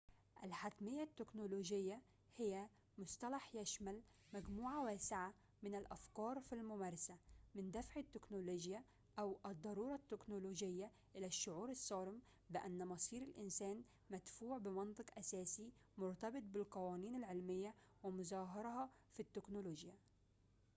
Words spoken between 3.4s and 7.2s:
يشمل مجموعة واسعة من الأفكار في الممارسة